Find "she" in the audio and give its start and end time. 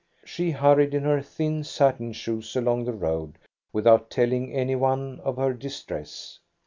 0.25-0.49